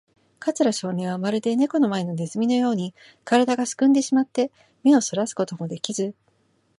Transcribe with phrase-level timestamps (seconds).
[0.39, 4.49] 桂少年は、まるでネコの前のネズミのように、からだがすくんでしまって、
[4.83, 6.15] 目をそらすこともできず、